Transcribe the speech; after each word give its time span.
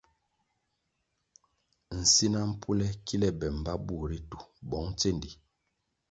Nsina 1.99 2.39
mpule 2.51 2.87
kile 3.05 3.27
be 3.39 3.47
mbpa 3.57 3.73
bur 3.85 4.03
ritu 4.09 4.39
bong 4.69 4.89
tsendi. 4.99 5.29